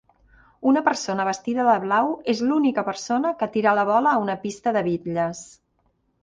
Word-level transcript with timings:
Una 0.69 0.81
persona 0.85 1.25
vestida 1.27 1.65
de 1.67 1.75
blau 1.83 2.09
és 2.33 2.41
l'única 2.47 2.85
persona 2.87 3.35
que 3.43 3.49
tira 3.57 3.75
la 3.81 3.85
bola 3.91 4.15
a 4.15 4.23
una 4.25 4.39
pista 4.47 4.75
de 4.79 4.85
bitlles. 4.91 5.45